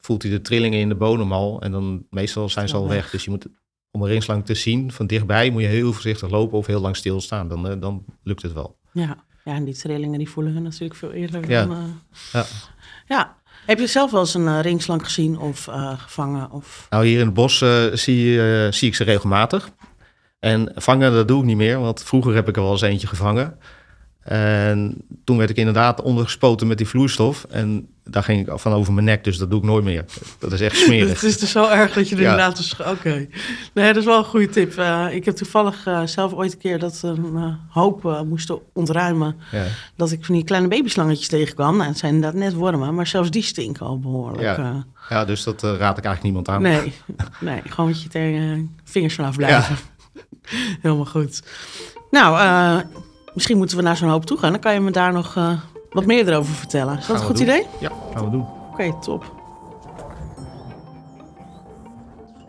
voelt 0.00 0.22
hij 0.22 0.30
de 0.30 0.40
trillingen 0.40 0.78
in 0.78 0.88
de 0.88 0.94
bodem 0.94 1.32
al. 1.32 1.60
En 1.60 1.72
dan 1.72 2.06
meestal 2.10 2.48
zijn 2.48 2.68
ze 2.68 2.76
al 2.76 2.88
weg. 2.88 3.10
Dus 3.10 3.24
je 3.24 3.30
moet, 3.30 3.46
om 3.90 4.02
een 4.02 4.08
ringslang 4.08 4.44
te 4.46 4.54
zien 4.54 4.92
van 4.92 5.06
dichtbij, 5.06 5.50
moet 5.50 5.62
je 5.62 5.68
heel 5.68 5.92
voorzichtig 5.92 6.30
lopen 6.30 6.58
of 6.58 6.66
heel 6.66 6.80
lang 6.80 6.96
stilstaan. 6.96 7.48
Dan, 7.48 7.80
dan 7.80 8.04
lukt 8.22 8.42
het 8.42 8.52
wel. 8.52 8.76
Ja. 8.94 9.16
ja, 9.44 9.54
en 9.54 9.64
die 9.64 9.74
trillingen 9.74 10.18
die 10.18 10.30
voelen 10.30 10.54
we 10.54 10.60
natuurlijk 10.60 10.94
veel 10.94 11.12
eerder. 11.12 11.50
Ja. 11.50 11.66
Dan, 11.66 11.76
uh... 11.76 11.84
ja. 12.32 12.44
ja. 13.06 13.36
Heb 13.66 13.78
je 13.78 13.86
zelf 13.86 14.10
wel 14.10 14.20
eens 14.20 14.34
een 14.34 14.46
uh, 14.46 14.60
ringslang 14.60 15.04
gezien 15.04 15.38
of 15.38 15.68
gevangen? 15.96 16.50
Of... 16.50 16.86
Nou, 16.90 17.06
hier 17.06 17.18
in 17.18 17.24
het 17.24 17.34
bos 17.34 17.58
zie, 17.92 18.72
zie 18.72 18.88
ik 18.88 18.94
ze 18.94 19.04
regelmatig. 19.04 19.70
En 20.38 20.72
vangen, 20.74 21.12
dat 21.12 21.28
doe 21.28 21.40
ik 21.40 21.46
niet 21.46 21.56
meer, 21.56 21.80
want 21.80 22.02
vroeger 22.02 22.34
heb 22.34 22.48
ik 22.48 22.56
er 22.56 22.62
wel 22.62 22.72
eens 22.72 22.80
eentje 22.80 23.06
gevangen. 23.06 23.58
En 24.20 24.96
toen 25.24 25.36
werd 25.36 25.50
ik 25.50 25.56
inderdaad 25.56 26.02
ondergespoten 26.02 26.66
met 26.66 26.78
die 26.78 26.88
vloeistof. 26.88 27.44
En 27.44 27.93
daar 28.04 28.22
ging 28.22 28.48
ik 28.48 28.58
van 28.58 28.72
over 28.72 28.92
mijn 28.92 29.06
nek, 29.06 29.24
dus 29.24 29.38
dat 29.38 29.50
doe 29.50 29.58
ik 29.58 29.64
nooit 29.64 29.84
meer. 29.84 30.04
Dat 30.38 30.52
is 30.52 30.60
echt 30.60 30.76
smerig. 30.76 31.08
het 31.20 31.22
is 31.22 31.38
dus 31.38 31.50
zo 31.50 31.68
erg 31.68 31.92
dat 31.92 32.08
je 32.08 32.14
er 32.14 32.20
inderdaad... 32.20 32.56
Dus, 32.56 32.76
Oké. 32.80 33.26
Nee, 33.72 33.86
dat 33.86 33.96
is 33.96 34.04
wel 34.04 34.18
een 34.18 34.24
goede 34.24 34.48
tip. 34.48 34.78
Uh, 34.78 35.06
ik 35.10 35.24
heb 35.24 35.36
toevallig 35.36 35.86
uh, 35.86 36.02
zelf 36.04 36.32
ooit 36.32 36.52
een 36.52 36.58
keer 36.58 36.78
dat 36.78 37.00
een 37.02 37.32
uh, 37.34 37.54
hoop 37.68 38.24
moesten 38.26 38.58
ontruimen... 38.72 39.36
Ja. 39.50 39.64
dat 39.96 40.12
ik 40.12 40.24
van 40.24 40.34
die 40.34 40.44
kleine 40.44 40.68
babyslangetjes 40.68 41.28
tegenkwam. 41.28 41.76
Nou, 41.76 41.88
het 41.88 41.98
zijn 41.98 42.14
inderdaad 42.14 42.40
net 42.40 42.54
wormen, 42.54 42.94
maar 42.94 43.06
zelfs 43.06 43.30
die 43.30 43.42
stinken 43.42 43.86
al 43.86 43.98
behoorlijk. 43.98 44.56
Ja, 44.56 44.86
ja 45.08 45.24
dus 45.24 45.42
dat 45.44 45.62
raad 45.62 45.98
ik 45.98 46.04
eigenlijk 46.04 46.22
niemand 46.22 46.48
aan. 46.48 46.62
Nee, 46.62 46.92
nee 47.40 47.62
gewoon 47.68 47.90
met 47.90 48.02
je 48.02 48.08
tegen 48.08 48.76
vingers 48.84 49.14
vanaf 49.14 49.36
blijven. 49.36 49.76
Helemaal 50.82 51.06
goed. 51.06 51.42
Nou, 52.10 52.82
Misschien 53.34 53.56
moeten 53.56 53.76
we 53.76 53.82
naar 53.82 53.96
zo'n 53.96 54.08
hoop 54.08 54.26
toe 54.26 54.38
gaan. 54.38 54.50
Dan 54.50 54.60
kan 54.60 54.74
je 54.74 54.80
me 54.80 54.90
daar 54.90 55.12
nog 55.12 55.36
wat 55.94 56.06
meer 56.06 56.28
erover 56.28 56.54
vertellen. 56.54 56.98
Is 56.98 57.06
dat 57.06 57.16
een 57.16 57.22
goed 57.22 57.36
doen. 57.36 57.46
idee? 57.46 57.66
Ja, 57.78 57.90
gaan 58.14 58.24
we 58.24 58.30
doen. 58.30 58.40
Oké, 58.40 58.72
okay, 58.72 58.94
top. 59.00 59.32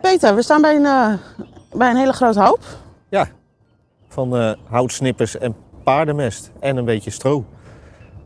Peter, 0.01 0.35
we 0.35 0.43
staan 0.43 0.61
bij 0.61 0.75
een, 0.75 0.81
uh, 0.81 1.13
bij 1.73 1.89
een 1.89 1.95
hele 1.95 2.13
grote 2.13 2.41
hoop. 2.41 2.59
Ja, 3.09 3.27
van 4.07 4.35
uh, 4.35 4.51
houtsnippers 4.69 5.37
en 5.37 5.55
paardenmest 5.83 6.51
en 6.59 6.77
een 6.77 6.85
beetje 6.85 7.11
stro. 7.11 7.45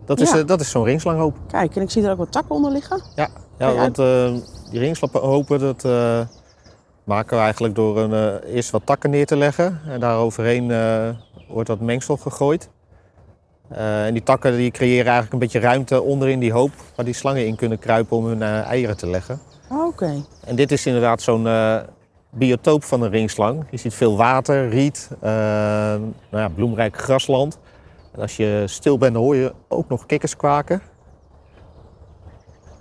Dat 0.05 0.19
is, 0.19 0.31
ja. 0.31 0.43
dat 0.43 0.61
is 0.61 0.69
zo'n 0.69 0.83
ringslanghoop. 0.83 1.38
Kijk, 1.47 1.75
en 1.75 1.81
ik 1.81 1.89
zie 1.89 2.03
er 2.03 2.11
ook 2.11 2.17
wat 2.17 2.31
takken 2.31 2.55
onder 2.55 2.71
liggen. 2.71 3.01
Ja, 3.15 3.29
ja 3.57 3.73
want 3.73 3.95
die 4.71 4.79
ringslanghopen, 4.79 5.59
dat 5.59 5.83
maken 7.03 7.38
we 7.38 7.43
eigenlijk 7.43 7.75
door 7.75 7.97
een, 7.97 8.39
eerst 8.39 8.69
wat 8.69 8.85
takken 8.85 9.09
neer 9.09 9.25
te 9.25 9.38
leggen. 9.38 9.81
En 9.88 9.99
daar 9.99 10.17
overheen 10.17 10.67
wordt 11.47 11.69
dat 11.69 11.79
mengsel 11.79 12.17
gegooid. 12.17 12.69
Uh, 13.71 14.05
en 14.05 14.13
die 14.13 14.23
takken 14.23 14.57
die 14.57 14.71
creëren 14.71 15.05
eigenlijk 15.05 15.33
een 15.33 15.39
beetje 15.39 15.59
ruimte 15.59 16.01
onderin 16.01 16.39
die 16.39 16.51
hoop 16.51 16.71
waar 16.95 17.05
die 17.05 17.13
slangen 17.13 17.45
in 17.45 17.55
kunnen 17.55 17.79
kruipen 17.79 18.17
om 18.17 18.25
hun 18.25 18.38
uh, 18.38 18.61
eieren 18.61 18.97
te 18.97 19.07
leggen. 19.07 19.39
Oké. 19.69 20.23
En 20.45 20.55
dit 20.55 20.71
is 20.71 20.85
inderdaad 20.85 21.21
zo'n 21.21 21.45
uh, 21.45 21.79
biotoop 22.29 22.83
van 22.83 23.01
een 23.01 23.09
ringslang. 23.09 23.63
Je 23.71 23.77
ziet 23.77 23.93
veel 23.93 24.17
water, 24.17 24.69
riet, 24.69 25.09
nou 25.21 26.13
ja, 26.29 26.49
bloemrijk 26.49 26.97
grasland. 26.97 27.59
En 28.13 28.21
als 28.21 28.38
je 28.38 28.63
stil 28.65 28.97
bent, 28.97 29.15
hoor 29.15 29.35
je 29.35 29.53
ook 29.67 29.89
nog 29.89 30.05
kikkers 30.05 30.35
kwaken. 30.35 30.81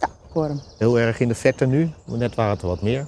Ja, 0.00 0.08
warm. 0.32 0.60
Heel 0.78 0.98
erg 0.98 1.20
in 1.20 1.28
de 1.28 1.34
vette 1.34 1.66
nu. 1.66 1.90
Net 2.04 2.34
waren 2.34 2.52
het 2.52 2.62
er 2.62 2.68
wat 2.68 2.82
meer. 2.82 3.06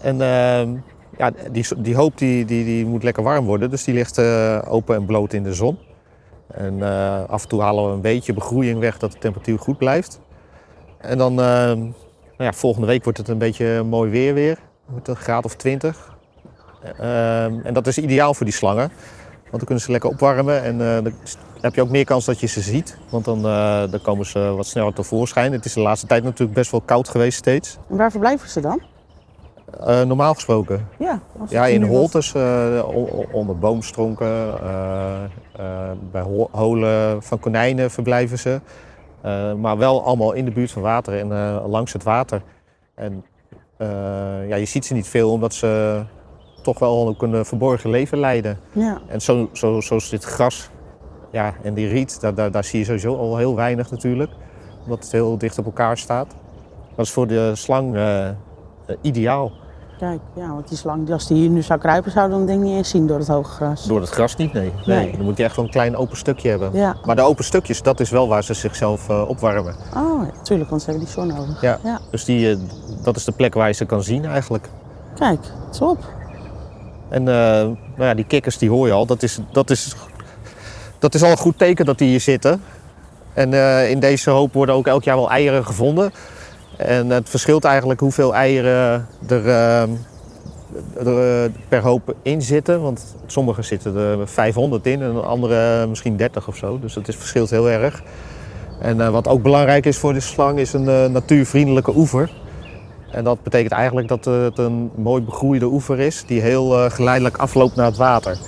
En 0.00 0.20
ehm, 0.20 0.76
ja, 1.18 1.32
die, 1.52 1.66
die 1.78 1.96
hoop 1.96 2.18
die, 2.18 2.44
die, 2.44 2.64
die 2.64 2.86
moet 2.86 3.02
lekker 3.02 3.22
warm 3.22 3.46
worden. 3.46 3.70
Dus 3.70 3.84
die 3.84 3.94
ligt 3.94 4.18
eh, 4.18 4.62
open 4.68 4.96
en 4.96 5.04
bloot 5.04 5.32
in 5.32 5.42
de 5.42 5.54
zon. 5.54 5.78
En 6.52 6.82
eh, 6.82 7.24
af 7.28 7.42
en 7.42 7.48
toe 7.48 7.60
halen 7.60 7.86
we 7.86 7.92
een 7.92 8.00
beetje 8.00 8.32
begroeiing 8.32 8.78
weg 8.78 8.98
dat 8.98 9.12
de 9.12 9.18
temperatuur 9.18 9.58
goed 9.58 9.78
blijft. 9.78 10.20
En 10.98 11.18
dan, 11.18 11.40
ehm, 11.40 11.78
nou 11.78 11.92
ja, 12.36 12.52
volgende 12.52 12.86
week 12.86 13.04
wordt 13.04 13.18
het 13.18 13.28
een 13.28 13.38
beetje 13.38 13.82
mooi 13.82 14.10
weer 14.10 14.34
weer. 14.34 14.58
Met 14.86 15.08
een 15.08 15.16
graad 15.16 15.44
of 15.44 15.54
20. 15.54 16.18
Ehm, 16.82 17.60
en 17.62 17.74
dat 17.74 17.86
is 17.86 17.98
ideaal 17.98 18.34
voor 18.34 18.46
die 18.46 18.54
slangen. 18.54 18.88
Want 19.50 19.56
dan 19.56 19.64
kunnen 19.64 19.84
ze 19.84 19.90
lekker 19.90 20.10
opwarmen 20.10 20.62
en 20.62 20.80
eh, 20.80 21.02
dan 21.02 21.12
heb 21.60 21.74
je 21.74 21.80
ook 21.80 21.90
meer 21.90 22.04
kans 22.04 22.24
dat 22.24 22.40
je 22.40 22.46
ze 22.46 22.60
ziet. 22.60 22.96
Want 23.10 23.24
dan, 23.24 23.46
eh, 23.46 23.90
dan 23.90 24.02
komen 24.02 24.26
ze 24.26 24.38
wat 24.38 24.66
sneller 24.66 24.92
tevoorschijn. 24.92 25.52
Het 25.52 25.64
is 25.64 25.72
de 25.72 25.80
laatste 25.80 26.06
tijd 26.06 26.22
natuurlijk 26.24 26.52
best 26.52 26.70
wel 26.70 26.80
koud 26.80 27.08
geweest 27.08 27.38
steeds. 27.38 27.78
En 27.88 27.96
waar 27.96 28.10
verblijven 28.10 28.48
ze 28.48 28.60
dan? 28.60 28.80
Eh, 29.86 30.02
normaal 30.02 30.34
gesproken. 30.34 30.88
Ja, 30.98 31.20
Ja, 31.48 31.66
in 31.66 31.82
holtes, 31.82 32.34
eh, 32.34 32.84
onder 33.32 33.58
boomstronken, 33.58 34.60
eh, 34.62 35.90
bij 36.10 36.22
ho- 36.22 36.48
holen 36.52 37.22
van 37.22 37.38
konijnen 37.38 37.90
verblijven 37.90 38.38
ze. 38.38 38.60
Maar 39.58 39.78
wel 39.78 40.04
allemaal 40.04 40.32
in 40.32 40.44
de 40.44 40.50
buurt 40.50 40.70
van 40.70 40.82
water 40.82 41.18
en 41.18 41.28
langs 41.68 41.92
het 41.92 42.02
water. 42.02 42.42
En 42.94 43.24
ja, 44.48 44.54
je 44.56 44.64
ziet 44.64 44.84
ze 44.86 44.94
niet 44.94 45.08
veel 45.08 45.30
omdat 45.32 45.54
ze 45.54 46.02
toch 46.62 46.78
wel 46.78 47.08
ook 47.08 47.22
een 47.22 47.44
verborgen 47.44 47.90
leven 47.90 48.18
leiden. 48.18 48.58
Ja, 48.72 49.00
En 49.08 49.20
zo, 49.20 49.48
zo, 49.52 49.80
zo 49.80 49.96
is 49.96 50.08
dit 50.08 50.24
gras 50.24 50.70
ja, 51.30 51.54
en 51.62 51.74
die 51.74 51.88
riet, 51.88 52.20
daar, 52.20 52.34
daar, 52.34 52.50
daar 52.50 52.64
zie 52.64 52.78
je 52.78 52.84
sowieso 52.84 53.16
al 53.16 53.36
heel 53.36 53.56
weinig 53.56 53.90
natuurlijk. 53.90 54.30
Omdat 54.84 54.98
het 55.02 55.12
heel 55.12 55.38
dicht 55.38 55.58
op 55.58 55.64
elkaar 55.64 55.98
staat. 55.98 56.34
Dat 56.96 57.06
is 57.06 57.12
voor 57.12 57.26
de 57.26 57.50
slang 57.54 57.96
ideaal. 59.00 59.52
kijk, 59.98 60.20
ja, 60.34 60.48
want 60.48 60.68
die 60.68 60.78
slang, 60.78 61.10
als 61.12 61.26
die 61.26 61.36
hier 61.36 61.50
nu 61.50 61.62
zou 61.62 61.78
kruipen, 61.78 62.10
zou 62.10 62.30
dan 62.30 62.48
ik 62.48 62.58
niet 62.58 62.76
eens 62.76 62.88
zien 62.88 63.06
door 63.06 63.18
het 63.18 63.28
hoge 63.28 63.50
gras. 63.50 63.84
Door 63.84 64.00
het 64.00 64.10
gras 64.10 64.36
niet, 64.36 64.52
nee. 64.52 64.72
nee. 64.86 64.96
Nee. 64.96 65.16
Dan 65.16 65.24
moet 65.24 65.36
je 65.36 65.44
echt 65.44 65.56
wel 65.56 65.64
een 65.64 65.70
klein 65.70 65.96
open 65.96 66.16
stukje 66.16 66.48
hebben. 66.48 66.70
Ja, 66.72 66.96
Maar 67.04 67.16
de 67.16 67.22
open 67.22 67.44
stukjes, 67.44 67.82
dat 67.82 68.00
is 68.00 68.10
wel 68.10 68.28
waar 68.28 68.44
ze 68.44 68.54
zichzelf 68.54 69.08
eh, 69.08 69.28
opwarmen. 69.28 69.74
oh, 69.96 70.22
ja, 70.24 70.42
tuurlijk, 70.42 70.70
want 70.70 70.82
ze 70.82 70.90
hebben 70.90 71.06
die 71.06 71.14
zon 71.14 71.26
nodig. 71.26 71.60
Ja. 71.60 71.78
ja. 71.84 72.00
Dus 72.10 72.24
die, 72.24 72.50
eh, 72.50 72.58
dat 73.02 73.16
is 73.16 73.24
de 73.24 73.32
plek 73.32 73.54
waar 73.54 73.66
je 73.66 73.74
ze 73.74 73.84
kan 73.84 74.02
zien 74.02 74.24
eigenlijk. 74.24 74.68
Kijk, 75.14 75.40
top. 75.70 75.98
En 77.08 77.28
eh, 77.28 77.34
nou 77.34 77.76
ja, 77.96 78.14
die 78.14 78.24
kikkers 78.24 78.58
die 78.58 78.70
hoor 78.70 78.86
je 78.86 78.92
al, 78.92 79.06
dat 79.06 79.22
is, 79.22 79.38
dat 79.52 79.70
is, 79.70 79.94
dat 80.98 81.14
is 81.14 81.22
al 81.22 81.30
een 81.30 81.36
goed 81.36 81.58
teken 81.58 81.84
dat 81.84 81.98
die 81.98 82.08
hier 82.08 82.20
zitten. 82.20 82.62
En 83.34 83.54
eh, 83.54 83.90
in 83.90 84.00
deze 84.00 84.30
hoop 84.30 84.52
worden 84.52 84.74
ook 84.74 84.86
elk 84.86 85.04
jaar 85.04 85.16
wel 85.16 85.30
eieren 85.30 85.66
gevonden. 85.66 86.12
En 86.86 87.10
het 87.10 87.28
verschilt 87.28 87.64
eigenlijk 87.64 88.00
hoeveel 88.00 88.34
eieren 88.34 89.06
er, 89.28 89.48
eh, 89.48 89.82
er 90.96 91.42
eh, 91.44 91.50
per 91.68 91.82
hoop 91.82 92.14
in 92.22 92.42
zitten. 92.42 92.82
Want 92.82 93.16
sommige 93.26 93.62
zitten 93.62 93.96
er 93.96 94.28
500 94.28 94.86
in 94.86 95.02
en 95.02 95.24
andere 95.24 95.86
misschien 95.86 96.16
30 96.16 96.48
of 96.48 96.56
zo. 96.56 96.78
Dus 96.78 96.94
het 96.94 97.08
is, 97.08 97.16
verschilt 97.16 97.50
heel 97.50 97.70
erg. 97.70 98.02
En 98.80 99.00
eh, 99.00 99.08
wat 99.08 99.28
ook 99.28 99.42
belangrijk 99.42 99.86
is 99.86 99.98
voor 99.98 100.12
de 100.12 100.20
slang 100.20 100.58
is 100.58 100.72
een 100.72 100.88
eh, 100.88 101.06
natuurvriendelijke 101.06 101.96
oever. 101.96 102.30
En 103.10 103.24
dat 103.24 103.42
betekent 103.42 103.72
eigenlijk 103.72 104.08
dat 104.08 104.24
het 104.24 104.58
een 104.58 104.90
mooi 104.94 105.22
begroeide 105.22 105.66
oever 105.66 105.98
is 105.98 106.24
die 106.26 106.40
heel 106.40 106.90
geleidelijk 106.90 107.36
afloopt 107.36 107.76
naar 107.76 107.86
het 107.86 107.96
water. 107.96 108.38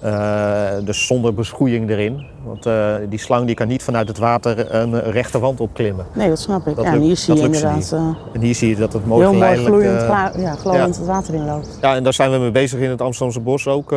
Eh, 0.00 0.70
dus 0.84 1.06
zonder 1.06 1.34
beschoeiing 1.34 1.90
erin. 1.90 2.26
Want 2.44 2.66
eh, 2.66 2.94
die 3.08 3.18
slang 3.18 3.46
die 3.46 3.54
kan 3.54 3.68
niet 3.68 3.82
vanuit 3.82 4.08
het 4.08 4.18
water 4.18 4.74
een 4.74 5.00
rechte 5.00 5.38
wand 5.38 5.60
opklimmen. 5.60 6.06
Nee, 6.12 6.28
dat 6.28 6.38
snap 6.38 6.66
ik. 6.66 6.76
Dat 6.76 6.84
ja, 6.84 6.92
en 6.92 7.00
hier 7.00 7.16
zie 7.16 7.34
je 7.34 7.42
inderdaad 7.42 7.92
eh, 7.92 8.14
En 8.32 8.40
hier 8.40 8.54
zie 8.54 8.68
je 8.68 8.76
dat 8.76 8.92
het 8.92 9.06
mooi 9.06 9.28
heel 9.28 9.38
mooi 9.38 9.56
gloeiend, 9.56 10.00
ja, 10.36 10.54
glooiend 10.54 10.96
het 10.96 11.06
water 11.06 11.34
inloopt. 11.34 11.78
ja, 11.80 11.94
en 11.94 12.02
daar 12.02 12.12
zijn 12.12 12.30
we 12.30 12.38
mee 12.38 12.50
bezig 12.50 12.80
in 12.80 12.90
het 12.90 13.00
Amsterdamse 13.00 13.40
bos 13.40 13.66
ook. 13.66 13.90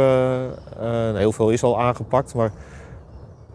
heel 1.14 1.32
veel 1.32 1.50
is 1.50 1.64
al 1.64 1.82
aangepakt, 1.82 2.34
maar 2.34 2.52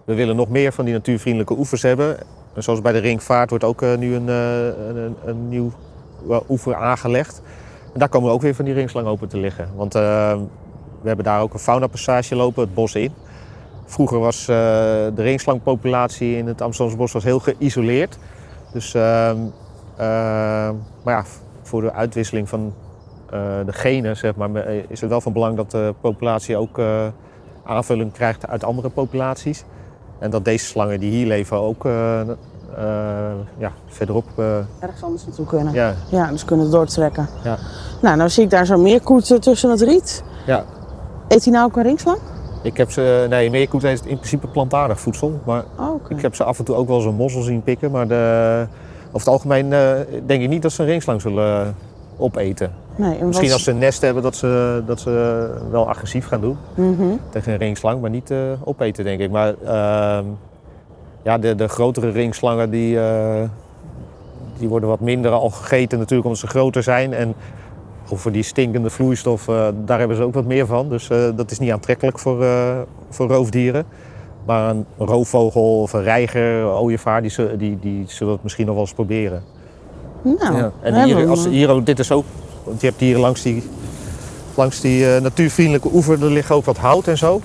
we 0.04 0.14
willen 0.14 0.36
nog 0.36 0.48
meer 0.48 0.72
van 0.72 0.84
die 0.84 0.94
natuurvriendelijke 0.94 1.56
oevers 1.56 1.82
hebben. 1.82 2.16
En 2.54 2.62
zoals 2.62 2.80
bij 2.80 2.92
de 2.92 2.98
Ringvaart 2.98 3.50
wordt 3.50 3.64
ook 3.64 3.80
nu 3.80 4.14
een, 4.14 4.28
een, 4.28 5.16
een, 5.24 5.48
nieuw 5.48 5.72
oever 6.48 6.74
aangelegd. 6.74 7.42
En 7.92 7.98
daar 7.98 8.08
komen 8.08 8.30
ook 8.30 8.42
weer 8.42 8.54
van 8.54 8.64
die 8.64 8.74
ringslang 8.74 9.06
open 9.06 9.28
te 9.28 9.38
liggen. 9.38 9.68
Want 9.76 9.94
we 11.06 11.12
hebben 11.14 11.32
daar 11.32 11.42
ook 11.42 11.52
een 11.52 11.58
faunapassage 11.58 12.36
lopen, 12.36 12.62
het 12.62 12.74
bos 12.74 12.94
in. 12.94 13.12
Vroeger 13.84 14.18
was 14.18 14.40
eh, 14.40 14.46
de 14.46 15.22
ringslangpopulatie 15.22 16.36
in 16.36 16.46
het 16.46 16.62
Amsterdamse 16.62 16.98
bos 16.98 17.12
was 17.12 17.24
heel 17.24 17.38
geïsoleerd. 17.38 18.18
Dus, 18.72 18.94
ehm, 18.94 19.36
eh, 19.96 20.06
maar 21.02 21.14
ja, 21.14 21.24
voor 21.62 21.80
de 21.80 21.92
uitwisseling 21.92 22.48
van 22.48 22.74
eh, 23.30 23.40
de 23.66 23.72
genen, 23.72 24.16
zeg 24.16 24.36
maar, 24.36 24.54
eh, 24.54 24.82
is 24.88 25.00
het 25.00 25.10
wel 25.10 25.20
van 25.20 25.32
belang 25.32 25.56
dat 25.56 25.70
de 25.70 25.94
populatie 26.00 26.56
ook 26.56 26.80
aanvulling 27.64 28.12
krijgt 28.12 28.46
uit 28.46 28.64
andere 28.64 28.88
populaties. 28.88 29.64
En 30.18 30.30
dat 30.30 30.44
deze 30.44 30.64
slangen 30.64 31.00
die 31.00 31.10
hier 31.10 31.26
leven 31.26 31.56
ook 31.56 31.84
ja, 33.58 33.72
verderop 33.86 34.24
eh, 34.36 34.58
Ergens 34.78 35.02
anders 35.02 35.24
naartoe 35.26 35.46
kunnen. 35.46 35.72
Ja, 35.72 35.94
ja, 36.10 36.30
dus 36.30 36.44
kunnen 36.44 36.70
doortrekken. 36.70 37.28
Ja. 37.44 37.58
Nou, 38.02 38.16
nou 38.16 38.30
zie 38.30 38.44
ik 38.44 38.50
daar 38.50 38.66
zo'n 38.66 38.82
meerkoet 38.82 39.30
eh, 39.30 39.38
tussen 39.38 39.70
het 39.70 39.80
riet. 39.80 40.22
ja. 40.46 40.64
Eet 41.28 41.44
hij 41.44 41.52
nou 41.52 41.64
ook 41.66 41.76
een 41.76 41.82
ringslang? 41.82 42.18
Ik 42.62 42.76
heb 42.76 42.90
ze, 42.90 43.26
nee, 43.28 43.50
meerkoet 43.50 43.84
is 43.84 44.00
in 44.00 44.16
principe 44.16 44.46
plantaardig 44.46 45.00
voedsel. 45.00 45.40
Maar 45.44 45.64
Oh, 45.78 46.00
ik 46.08 46.20
heb 46.20 46.34
ze 46.34 46.44
af 46.44 46.58
en 46.58 46.64
toe 46.64 46.74
ook 46.76 46.88
wel 46.88 47.00
zo'n 47.00 47.14
mossel 47.14 47.42
zien 47.42 47.62
pikken. 47.62 47.90
Maar 47.90 48.08
de, 48.08 48.66
over 49.06 49.18
het 49.18 49.28
algemeen 49.28 49.72
eh, 49.72 49.90
denk 50.26 50.42
ik 50.42 50.48
niet 50.48 50.62
dat 50.62 50.72
ze 50.72 50.82
een 50.82 50.88
ringslang 50.88 51.20
zullen 51.20 51.60
eh, 51.60 51.68
opeten. 52.16 52.72
Nee, 52.96 53.18
en 53.18 53.26
Misschien 53.26 53.52
als 53.52 53.64
ze 53.64 53.70
een 53.70 53.78
nest 53.78 54.00
hebben 54.00 54.22
dat 54.22 54.36
ze, 54.36 54.82
dat 54.86 55.00
ze 55.00 55.50
wel 55.70 55.88
agressief 55.88 56.26
gaan 56.26 56.40
doen. 56.40 56.56
Mhm. 56.74 57.02
tegen 57.30 57.52
een 57.52 57.58
ringslang, 57.58 58.00
maar 58.00 58.10
niet 58.10 58.30
eh, 58.30 58.38
opeten, 58.64 59.04
denk 59.04 59.20
ik. 59.20 59.30
Maar 59.30 59.54
ehm, 59.64 60.24
ja, 61.22 61.38
de, 61.38 61.54
de 61.54 61.68
grotere 61.68 62.10
ringslangen 62.10 62.70
die, 62.70 63.00
eh, 63.00 63.42
die 64.58 64.68
worden 64.68 64.88
wat 64.88 65.00
minder 65.00 65.30
al 65.30 65.50
gegeten 65.50 65.98
natuurlijk 65.98 66.26
omdat 66.26 66.40
ze 66.40 66.46
groter 66.46 66.82
zijn. 66.82 67.12
En 67.14 67.34
over 68.10 68.32
die 68.32 68.42
stinkende 68.42 68.90
vloeistof, 68.90 69.48
eh, 69.48 69.66
daar 69.84 69.98
hebben 69.98 70.16
ze 70.16 70.22
ook 70.22 70.34
wat 70.34 70.44
meer 70.44 70.66
van. 70.66 70.88
Dus 70.88 71.08
eh, 71.10 71.18
dat 71.36 71.50
is 71.50 71.58
niet 71.58 71.72
aantrekkelijk 71.72 72.18
voor, 72.18 72.42
eh, 72.44 72.78
voor 73.10 73.28
roofdieren. 73.28 73.84
Maar 74.46 74.70
een 74.70 74.86
roofvogel 74.98 75.80
of 75.80 75.92
een 75.92 76.02
reiger, 76.02 76.42
een 76.62 76.66
ooievaar, 76.68 77.22
die, 77.22 77.30
zullen- 77.30 77.58
die, 77.58 77.78
die 77.80 78.04
zullen 78.06 78.32
het 78.32 78.42
misschien 78.42 78.66
nog 78.66 78.74
wel 78.74 78.84
eens 78.84 78.94
proberen. 78.94 79.42
Nou, 80.22 80.56
Ja. 80.56 80.70
En 80.82 81.04
hier, 81.04 81.28
als, 81.28 81.46
hier, 81.46 81.68
ook- 81.70 81.86
dit 81.86 81.98
is 81.98 82.12
ook, 82.12 82.24
want 82.64 82.80
je 82.80 82.86
hebt 82.86 83.00
hier 83.00 83.18
langs 83.18 83.42
die, 83.42 83.62
langs 84.54 84.80
die 84.80 85.14
eh, 85.14 85.20
natuurvriendelijke 85.22 85.88
oever, 85.92 86.22
er 86.24 86.30
ligt 86.30 86.50
ook 86.50 86.64
wat 86.64 86.76
hout 86.76 87.06
en 87.06 87.18
zo. 87.18 87.40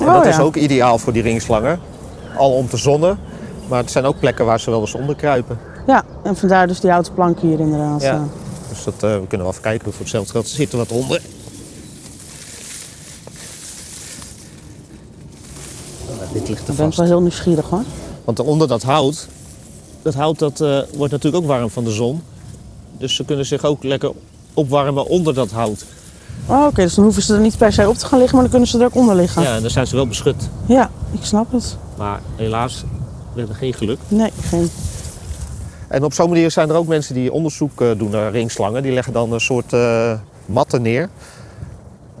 En 0.00 0.06
Oh, 0.06 0.14
dat 0.14 0.26
is 0.26 0.38
ook 0.40 0.56
ideaal 0.56 0.98
voor 0.98 1.12
die 1.12 1.22
ringslangen. 1.22 1.78
Al 2.36 2.52
om 2.52 2.68
te 2.68 2.76
zonnen. 2.76 3.18
Maar 3.68 3.78
het 3.78 3.90
zijn 3.90 4.04
ook 4.04 4.18
plekken 4.18 4.44
waar 4.46 4.60
ze 4.60 4.70
wel 4.70 4.80
eens 4.80 4.94
onder 4.94 5.14
kruipen. 5.16 5.58
Ja, 5.86 6.02
en 6.22 6.36
vandaar 6.36 6.66
dus 6.66 6.80
die 6.80 6.90
houten 6.90 7.14
plank 7.14 7.38
hier 7.38 7.60
inderdaad. 7.60 8.02
Ja. 8.02 8.22
Dus 8.84 8.94
dat, 8.94 9.10
eh, 9.10 9.20
we 9.20 9.26
kunnen 9.26 9.46
wel 9.46 9.50
even 9.56 9.62
kijken. 9.62 9.92
Voor 9.92 10.00
hetzelfde 10.00 10.32
geld 10.32 10.48
zit 10.48 10.72
er 10.72 10.78
wat 10.78 10.92
onder. 10.92 11.20
Nou, 16.18 16.32
dit 16.32 16.48
ligt 16.48 16.62
er 16.62 16.70
Ik 16.70 16.76
ben 16.76 16.86
vast. 16.86 16.98
wel 16.98 17.06
heel 17.06 17.20
nieuwsgierig 17.20 17.68
hoor. 17.68 17.82
Want 18.24 18.40
onder 18.40 18.68
dat 18.68 18.82
hout, 18.82 19.28
dat 20.02 20.14
hout 20.14 20.38
dat, 20.38 20.60
eh, 20.60 20.78
wordt 20.96 21.12
natuurlijk 21.12 21.42
ook 21.42 21.48
warm 21.50 21.70
van 21.70 21.84
de 21.84 21.90
zon. 21.90 22.22
Dus 22.98 23.14
ze 23.14 23.24
kunnen 23.24 23.46
zich 23.46 23.64
ook 23.64 23.82
lekker 23.82 24.12
opwarmen 24.54 25.06
onder 25.06 25.34
dat 25.34 25.50
hout. 25.50 25.84
Oh, 26.46 26.66
Oké, 26.66 26.82
dus 26.82 26.94
dan 26.94 27.04
hoeven 27.04 27.22
ze 27.22 27.34
er 27.34 27.40
niet 27.40 27.58
per 27.58 27.72
se 27.72 27.88
op 27.88 27.96
te 27.96 28.06
gaan 28.06 28.18
liggen, 28.18 28.34
maar 28.38 28.42
dan 28.42 28.50
kunnen 28.52 28.68
ze 28.68 28.78
er 28.78 28.84
ook 28.84 28.94
onder 28.94 29.14
liggen. 29.14 29.42
Ja, 29.42 29.54
en 29.56 29.62
dan 29.62 29.70
zijn 29.70 29.86
ze 29.86 29.96
wel 29.96 30.06
beschut. 30.06 30.48
Ja, 30.66 30.90
ik 31.10 31.24
snap 31.24 31.52
het. 31.52 31.76
Maar 31.98 32.20
helaas, 32.36 32.84
we 33.32 33.38
hebben 33.38 33.56
geen 33.56 33.74
geluk. 33.74 33.98
Nee, 34.08 34.30
geen. 34.42 34.70
En 35.88 36.04
op 36.04 36.12
zo'n 36.12 36.28
manier 36.28 36.50
zijn 36.50 36.70
er 36.70 36.76
ook 36.76 36.86
mensen 36.86 37.14
die 37.14 37.32
onderzoek 37.32 37.80
eh, 37.80 37.88
doen 37.96 38.10
naar 38.10 38.30
ringslangen. 38.30 38.82
Die 38.82 38.92
leggen 38.92 39.12
dan 39.12 39.32
een 39.32 39.40
soort 39.40 39.72
eh, 39.72 40.12
matten 40.46 40.82
neer. 40.82 41.08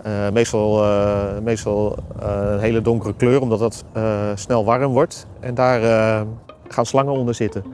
Eh, 0.02 0.30
meestal 0.32 0.84
meestal 1.42 1.96
een 2.18 2.60
hele 2.60 2.82
donkere 2.82 3.14
kleur, 3.14 3.40
omdat 3.40 3.58
dat 3.58 3.84
snel 4.34 4.64
warm 4.64 4.92
wordt. 4.92 5.26
En 5.40 5.54
daar 5.54 5.80
gaan 6.68 6.86
slangen 6.86 7.12
onder 7.12 7.34
zitten. 7.34 7.64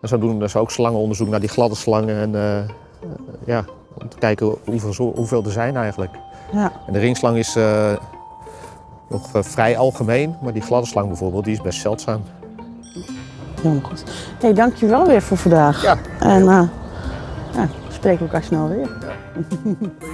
En 0.00 0.08
zo 0.08 0.18
doen 0.18 0.48
ze 0.48 0.58
ook 0.58 0.70
slangenonderzoek 0.70 1.28
naar 1.28 1.40
die 1.40 1.48
gladde 1.48 1.76
slangen. 1.76 2.16
En 2.16 2.66
ja, 3.44 3.64
om 3.94 4.08
te 4.08 4.16
kijken 4.18 4.54
hoeveel, 4.64 5.12
hoeveel 5.14 5.44
er 5.44 5.50
zijn 5.50 5.76
eigenlijk. 5.76 6.10
Ja, 6.52 6.72
En 6.86 6.92
de 6.92 6.98
ringslang 6.98 7.36
is 7.36 7.56
nog 9.08 9.28
vrij 9.32 9.76
algemeen. 9.76 10.36
Maar 10.42 10.52
die 10.52 10.62
gladde 10.62 10.88
slang 10.88 11.08
bijvoorbeeld, 11.08 11.44
die 11.44 11.54
is 11.54 11.60
best 11.60 11.80
zeldzaam. 11.80 12.22
Helemaal 13.62 13.88
goed. 13.88 14.04
hey, 14.40 14.52
dank 14.52 14.74
je 14.74 14.86
wel 14.86 15.06
weer 15.06 15.22
voor 15.22 15.36
vandaag. 15.36 15.82
Ja. 15.82 15.98
En 16.18 16.48
eh 16.48 16.62
ja, 17.54 17.68
we 17.86 17.92
spreken 17.92 18.20
elkaar 18.20 18.42
snel 18.42 18.68
weer. 18.68 18.88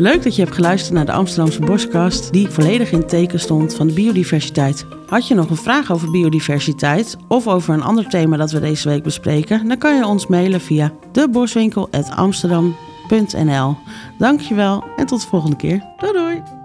Leuk 0.00 0.22
dat 0.22 0.36
je 0.36 0.42
hebt 0.42 0.54
geluisterd 0.54 0.94
naar 0.94 1.06
de 1.06 1.12
Amsterdamse 1.12 1.60
Boskast, 1.60 2.32
die 2.32 2.48
volledig 2.48 2.92
in 2.92 2.98
het 2.98 3.08
teken 3.08 3.40
stond 3.40 3.74
van 3.74 3.86
de 3.86 3.92
biodiversiteit. 3.92 4.86
Had 5.06 5.28
je 5.28 5.34
nog 5.34 5.50
een 5.50 5.56
vraag 5.56 5.92
over 5.92 6.10
biodiversiteit 6.10 7.16
of 7.28 7.46
over 7.46 7.74
een 7.74 7.82
ander 7.82 8.08
thema 8.08 8.36
dat 8.36 8.50
we 8.50 8.60
deze 8.60 8.88
week 8.88 9.02
bespreken, 9.02 9.68
dan 9.68 9.78
kan 9.78 9.96
je 9.96 10.06
ons 10.06 10.26
mailen 10.26 10.60
via 10.60 10.92
deboswinkel.amsterdam.nl. 11.12 13.76
Dankjewel 14.18 14.84
en 14.96 15.06
tot 15.06 15.20
de 15.20 15.26
volgende 15.26 15.56
keer. 15.56 15.84
Doei 15.98 16.12
doei! 16.12 16.59